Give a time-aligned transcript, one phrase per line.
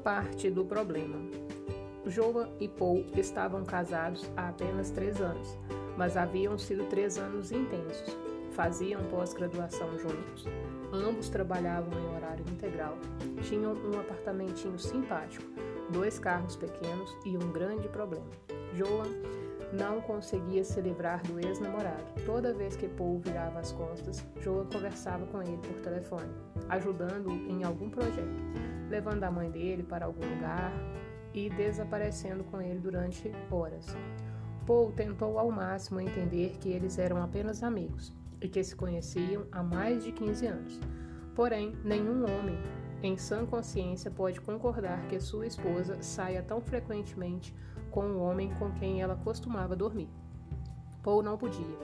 [0.00, 1.18] parte do problema.
[2.06, 5.58] Joa e Paul estavam casados há apenas três anos,
[5.96, 8.16] mas haviam sido três anos intensos.
[8.52, 10.46] Faziam pós-graduação juntos,
[10.92, 12.96] ambos trabalhavam em horário integral,
[13.42, 15.44] tinham um apartamentinho simpático,
[15.90, 18.26] dois carros pequenos e um grande problema.
[18.74, 19.06] Joan
[19.72, 22.04] não conseguia se livrar do ex-namorado.
[22.24, 26.32] Toda vez que Paul virava as costas, Joan conversava com ele por telefone,
[26.68, 28.40] ajudando-o em algum projeto,
[28.88, 30.72] levando a mãe dele para algum lugar
[31.32, 33.86] e desaparecendo com ele durante horas.
[34.66, 39.62] Paul tentou ao máximo entender que eles eram apenas amigos e que se conheciam há
[39.62, 40.80] mais de 15 anos.
[41.34, 42.58] Porém, nenhum homem
[43.02, 47.54] em sã consciência pode concordar que sua esposa saia tão frequentemente
[47.90, 50.08] com o homem com quem ela costumava dormir.
[51.02, 51.78] Paul não podia.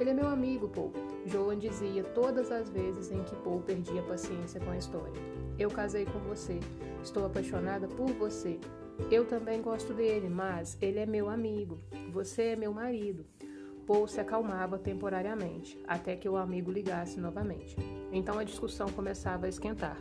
[0.00, 0.92] Ele é meu amigo, Paul,
[1.26, 5.12] Joan dizia todas as vezes em que Paul perdia paciência com a história.
[5.58, 6.58] Eu casei com você,
[7.02, 8.58] estou apaixonada por você.
[9.10, 11.78] Eu também gosto dele, mas ele é meu amigo.
[12.10, 13.26] Você é meu marido.
[13.86, 17.76] Paul se acalmava temporariamente, até que o amigo ligasse novamente.
[18.10, 20.00] Então a discussão começava a esquentar.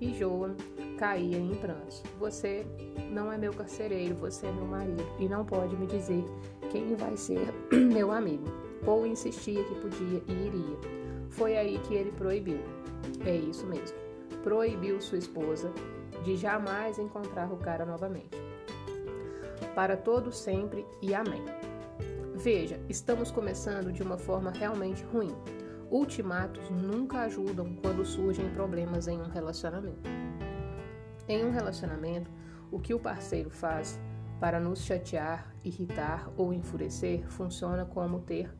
[0.00, 0.54] E Joan
[0.98, 2.02] caía em prantos.
[2.18, 2.66] Você
[3.10, 6.24] não é meu carcereiro, você é meu marido e não pode me dizer
[6.70, 8.44] quem vai ser meu amigo.
[8.84, 10.78] Paul insistia que podia e iria.
[11.30, 12.60] Foi aí que ele proibiu.
[13.24, 13.96] É isso mesmo.
[14.42, 15.72] Proibiu sua esposa
[16.22, 18.36] de jamais encontrar o cara novamente.
[19.74, 21.44] Para todo sempre e amém.
[22.34, 25.34] Veja, estamos começando de uma forma realmente ruim.
[25.90, 30.10] Ultimatos nunca ajudam quando surgem problemas em um relacionamento.
[31.28, 32.30] Em um relacionamento,
[32.70, 34.00] o que o parceiro faz
[34.40, 38.52] para nos chatear, irritar ou enfurecer funciona como ter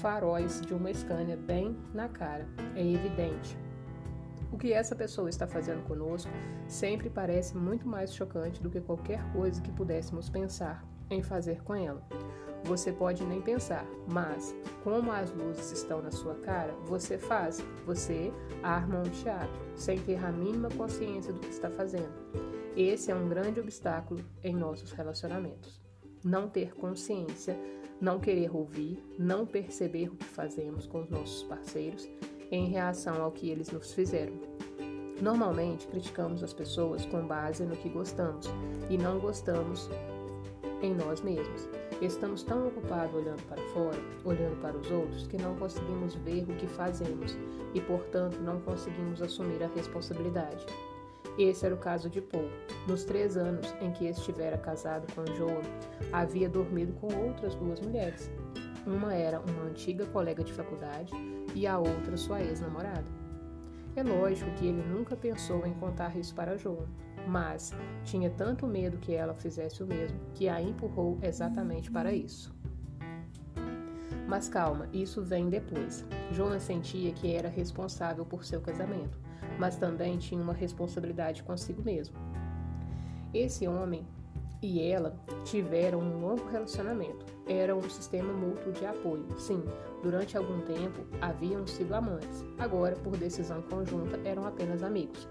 [0.00, 2.46] faróis de uma Scania bem na cara.
[2.74, 3.58] É evidente.
[4.52, 6.30] O que essa pessoa está fazendo conosco
[6.68, 11.74] sempre parece muito mais chocante do que qualquer coisa que pudéssemos pensar em fazer com
[11.74, 12.06] ela.
[12.64, 14.54] Você pode nem pensar, mas
[14.84, 18.32] como as luzes estão na sua cara, você faz, você
[18.62, 22.12] arma um teatro, sem ter a mínima consciência do que está fazendo.
[22.76, 25.80] Esse é um grande obstáculo em nossos relacionamentos.
[26.22, 27.58] Não ter consciência,
[28.00, 32.08] não querer ouvir, não perceber o que fazemos com os nossos parceiros
[32.50, 34.34] em reação ao que eles nos fizeram.
[35.20, 38.46] Normalmente, criticamos as pessoas com base no que gostamos
[38.88, 39.90] e não gostamos
[40.80, 41.68] em nós mesmos.
[42.00, 46.56] Estamos tão ocupados olhando para fora, olhando para os outros, que não conseguimos ver o
[46.56, 47.36] que fazemos
[47.74, 50.64] e, portanto, não conseguimos assumir a responsabilidade.
[51.38, 52.48] Esse era o caso de Paul.
[52.88, 55.60] Nos três anos em que estivera casado com Joan,
[56.10, 58.30] havia dormido com outras duas mulheres.
[58.86, 61.12] Uma era uma antiga colega de faculdade
[61.54, 63.19] e a outra sua ex-namorada.
[64.00, 66.86] É lógico que ele nunca pensou em contar isso para Joan,
[67.28, 67.70] mas
[68.02, 72.50] tinha tanto medo que ela fizesse o mesmo que a empurrou exatamente para isso.
[74.26, 76.02] Mas calma, isso vem depois.
[76.32, 79.18] Jonas sentia que era responsável por seu casamento,
[79.58, 82.16] mas também tinha uma responsabilidade consigo mesmo.
[83.34, 84.06] Esse homem
[84.62, 87.24] e ela tiveram um longo relacionamento.
[87.46, 89.26] Era um sistema mútuo de apoio.
[89.38, 89.62] Sim,
[90.02, 92.44] durante algum tempo haviam sido amantes.
[92.58, 95.28] Agora, por decisão conjunta, eram apenas amigos.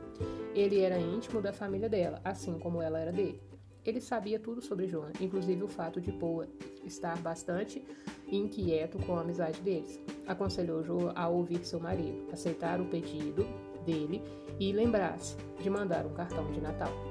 [0.53, 3.41] Ele era íntimo da família dela, assim como ela era dele.
[3.85, 6.47] Ele sabia tudo sobre Joan, inclusive o fato de Poa
[6.84, 7.84] estar bastante
[8.28, 10.00] inquieto com a amizade deles.
[10.28, 13.46] Aconselhou Joan a ouvir seu marido, aceitar o pedido
[13.85, 14.22] dele
[14.59, 17.09] e lembrar-se de mandar um cartão de Natal.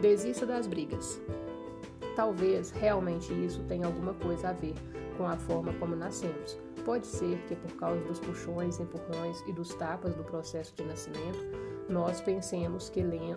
[0.00, 1.20] Desista das brigas.
[2.14, 4.74] Talvez realmente isso tenha alguma coisa a ver
[5.16, 6.56] com a forma como nascemos.
[6.84, 11.40] Pode ser que por causa dos puxões, empurrões e dos tapas do processo de nascimento,
[11.88, 13.36] nós pensemos que, le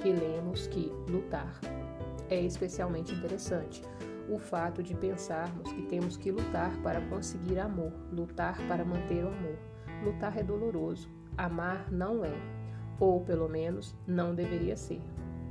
[0.00, 1.58] que lemos que lutar
[2.30, 3.82] é especialmente interessante.
[4.28, 9.28] O fato de pensarmos que temos que lutar para conseguir amor, lutar para manter o
[9.28, 9.58] amor.
[10.04, 12.34] Lutar é doloroso, amar não é,
[13.00, 15.00] ou pelo menos não deveria ser.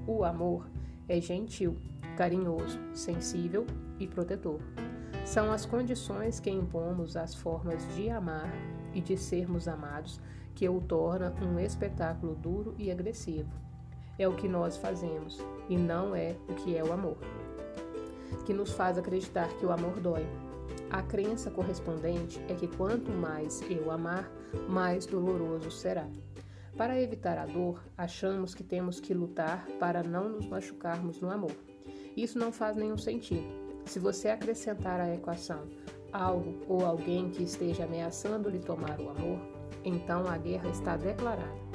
[0.08, 0.68] O amor
[1.08, 1.76] é gentil,
[2.16, 3.66] carinhoso, sensível
[4.00, 4.60] e protetor.
[5.26, 8.54] São as condições que impomos às formas de amar
[8.94, 10.20] e de sermos amados
[10.54, 13.50] que o torna um espetáculo duro e agressivo.
[14.20, 17.18] É o que nós fazemos e não é o que é o amor,
[18.46, 20.26] que nos faz acreditar que o amor dói.
[20.90, 24.32] A crença correspondente é que quanto mais eu amar,
[24.70, 26.08] mais doloroso será.
[26.78, 31.56] Para evitar a dor, achamos que temos que lutar para não nos machucarmos no amor.
[32.18, 33.48] Isso não faz nenhum sentido.
[33.86, 35.70] Se você acrescentar à equação
[36.12, 39.40] algo ou alguém que esteja ameaçando lhe tomar o amor,
[39.86, 41.66] então a guerra está declarada.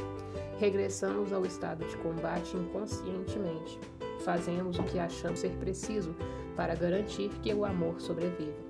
[0.59, 3.79] Regressamos ao estado de combate inconscientemente.
[4.23, 6.15] Fazemos o que achamos ser preciso
[6.55, 8.70] para garantir que o amor sobreviva.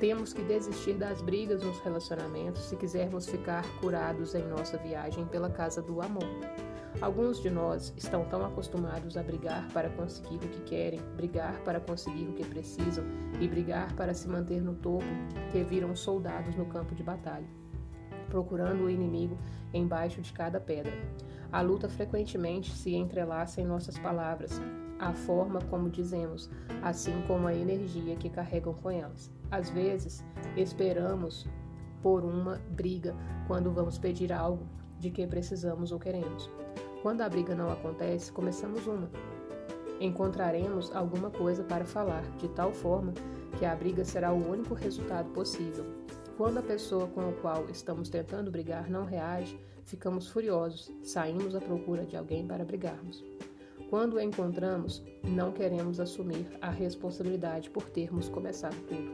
[0.00, 5.50] Temos que desistir das brigas nos relacionamentos se quisermos ficar curados em nossa viagem pela
[5.50, 6.24] casa do amor.
[7.02, 11.78] Alguns de nós estão tão acostumados a brigar para conseguir o que querem, brigar para
[11.78, 13.04] conseguir o que precisam
[13.38, 15.04] e brigar para se manter no topo
[15.52, 17.46] que viram soldados no campo de batalha,
[18.30, 19.36] procurando o inimigo
[19.70, 20.94] embaixo de cada pedra.
[21.52, 24.62] A luta frequentemente se entrelaça em nossas palavras,
[25.00, 26.50] a forma como dizemos,
[26.82, 29.30] assim como a energia que carregam com elas.
[29.50, 30.22] Às vezes,
[30.56, 31.48] esperamos
[32.02, 33.16] por uma briga
[33.46, 34.64] quando vamos pedir algo
[34.98, 36.50] de que precisamos ou queremos.
[37.02, 39.10] Quando a briga não acontece, começamos uma.
[39.98, 43.12] Encontraremos alguma coisa para falar, de tal forma
[43.58, 45.84] que a briga será o único resultado possível.
[46.36, 51.60] Quando a pessoa com a qual estamos tentando brigar não reage, ficamos furiosos, saímos à
[51.60, 53.22] procura de alguém para brigarmos.
[53.90, 59.10] Quando o encontramos, não queremos assumir a responsabilidade por termos começado tudo.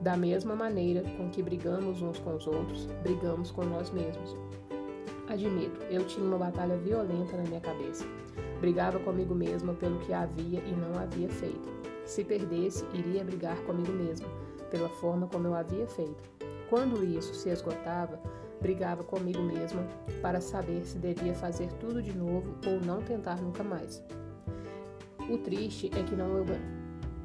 [0.00, 4.34] Da mesma maneira com que brigamos uns com os outros, brigamos com nós mesmos.
[5.28, 8.04] Admito, eu tinha uma batalha violenta na minha cabeça.
[8.60, 11.68] Brigava comigo mesma pelo que havia e não havia feito.
[12.04, 14.26] Se perdesse, iria brigar comigo mesma,
[14.68, 16.28] pela forma como eu havia feito.
[16.68, 18.20] Quando isso se esgotava,
[18.60, 19.86] brigava comigo mesma
[20.20, 24.02] para saber se devia fazer tudo de novo ou não tentar nunca mais.
[25.30, 26.44] O triste é que não eu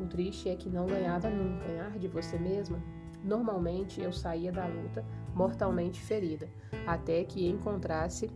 [0.02, 1.68] o triste é que não ganhava nunca.
[1.68, 2.82] Ganhar de você mesma?
[3.24, 5.06] Normalmente eu saía da luta
[5.36, 6.50] mortalmente ferida,
[6.88, 8.30] até que encontrasse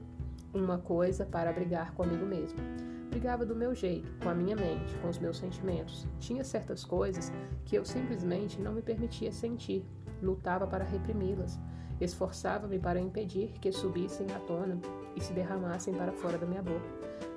[0.53, 2.59] uma coisa para brigar comigo mesma.
[3.09, 6.07] Brigava do meu jeito, com a minha mente, com os meus sentimentos.
[6.19, 7.31] Tinha certas coisas
[7.65, 9.83] que eu simplesmente não me permitia sentir,
[10.21, 11.59] lutava para reprimi-las.
[11.99, 14.79] Esforçava-me para impedir que subissem à tona
[15.15, 16.85] e se derramassem para fora da minha boca.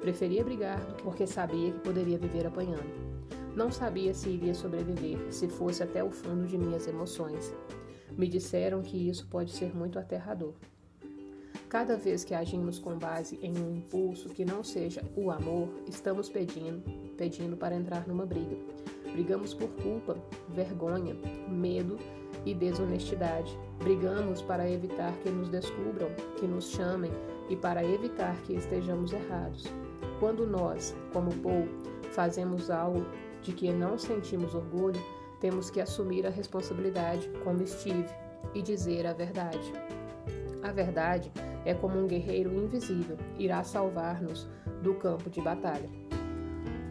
[0.01, 3.09] Preferia brigar porque sabia que poderia viver apanhando.
[3.55, 7.55] Não sabia se iria sobreviver, se fosse até o fundo de minhas emoções.
[8.17, 10.55] Me disseram que isso pode ser muito aterrador.
[11.69, 16.29] Cada vez que agimos com base em um impulso que não seja o amor, estamos
[16.29, 16.83] pedindo,
[17.17, 18.57] pedindo para entrar numa briga.
[19.13, 20.17] Brigamos por culpa,
[20.49, 21.15] vergonha,
[21.49, 21.99] medo
[22.49, 23.59] e desonestidade.
[23.79, 26.09] Brigamos para evitar que nos descubram,
[26.39, 27.13] que nos chamem
[27.49, 29.67] e para evitar que estejamos errados.
[30.19, 31.69] Quando nós, como Paul,
[32.13, 33.05] fazemos algo
[33.43, 35.01] de que não sentimos orgulho,
[35.41, 38.09] temos que assumir a responsabilidade como Steve
[38.55, 39.73] e dizer a verdade.
[40.63, 41.31] A verdade
[41.65, 44.49] é como um guerreiro invisível, irá salvar-nos
[44.83, 45.89] do campo de batalha.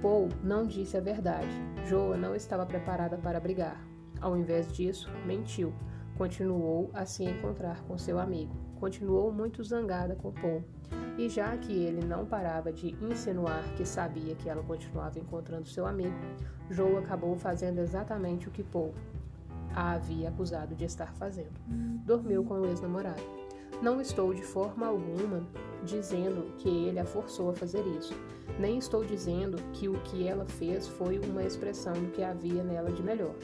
[0.01, 1.49] Paul não disse a verdade.
[1.87, 3.96] Joa não estava preparada para brigar.
[4.21, 5.73] Ao invés disso, mentiu.
[6.17, 8.55] Continuou a se encontrar com seu amigo.
[8.79, 10.63] Continuou muito zangada com Paul.
[11.17, 15.85] E já que ele não parava de insinuar que sabia que ela continuava encontrando seu
[15.85, 16.15] amigo,
[16.69, 18.93] Joe acabou fazendo exatamente o que Paul
[19.73, 21.53] a havia acusado de estar fazendo.
[22.03, 23.21] Dormiu com o ex-namorado.
[23.81, 25.47] Não estou de forma alguma
[25.83, 28.13] dizendo que ele a forçou a fazer isso.
[28.59, 32.91] Nem estou dizendo que o que ela fez foi uma expressão do que havia nela
[32.91, 33.35] de melhor.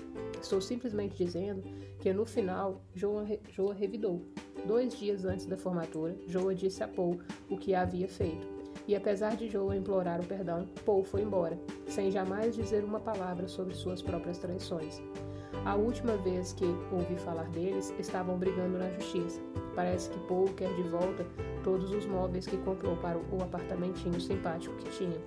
[0.41, 1.61] Estou simplesmente dizendo
[1.99, 4.25] que no final Joa, Joa revidou.
[4.65, 8.47] Dois dias antes da formatura, Joa disse a Paul o que havia feito.
[8.87, 13.47] E apesar de Joa implorar o perdão, Paul foi embora, sem jamais dizer uma palavra
[13.47, 15.01] sobre suas próprias traições.
[15.65, 19.41] A última vez que ouvi falar deles, estavam brigando na justiça.
[19.75, 21.25] Parece que Paul quer de volta
[21.63, 25.17] todos os móveis que comprou para o apartamentinho simpático que tinha.